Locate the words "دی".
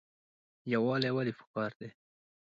1.79-1.89